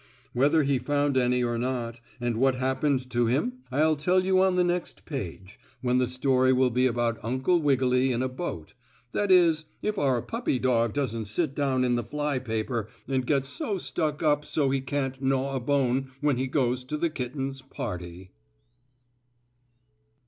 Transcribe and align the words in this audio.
Whether 0.33 0.63
he 0.63 0.79
found 0.79 1.15
any 1.15 1.43
or 1.43 1.59
not, 1.59 1.99
and 2.19 2.37
what 2.37 2.55
happened 2.55 3.07
to 3.11 3.27
him, 3.27 3.59
I'll 3.71 3.95
tell 3.95 4.25
you 4.25 4.41
on 4.41 4.55
the 4.55 4.63
next 4.63 5.05
page, 5.05 5.59
when 5.81 5.99
the 5.99 6.07
story 6.07 6.51
will 6.51 6.71
be 6.71 6.87
about 6.87 7.19
Uncle 7.23 7.61
Wiggily 7.61 8.11
in 8.11 8.23
a 8.23 8.27
boat 8.27 8.73
that 9.11 9.31
is 9.31 9.65
if 9.83 9.99
our 9.99 10.19
puppy 10.23 10.57
dog 10.57 10.93
doesn't 10.93 11.25
sit 11.25 11.53
down 11.53 11.83
in 11.83 11.97
the 11.97 12.03
fly 12.03 12.39
paper 12.39 12.87
and 13.07 13.27
get 13.27 13.45
so 13.45 13.77
stuck 13.77 14.23
up 14.23 14.43
so 14.43 14.71
he 14.71 14.81
can't 14.81 15.21
gnaw 15.21 15.53
a 15.55 15.59
bone 15.59 16.11
when 16.19 16.37
he 16.37 16.47
goes 16.47 16.83
to 16.85 16.97
the 16.97 17.11
kitten's 17.11 17.61
party. 17.61 18.31